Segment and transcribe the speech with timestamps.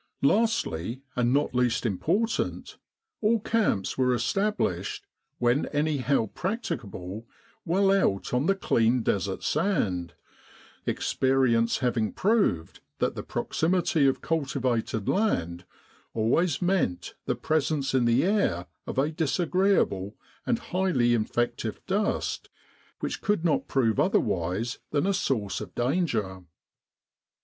[0.23, 2.77] Lastly, and not least important,
[3.21, 5.05] all camps were established,
[5.37, 7.27] when anyhow practicable,
[7.65, 10.15] well out on the clean Desert sand,
[10.87, 15.65] experience having proved that the proximity of cultivated land
[16.15, 20.15] always meant the presence in the air of a disagreeable
[20.47, 22.49] and highly infective dust
[23.01, 26.43] which could not prove otherwise than a source of danger.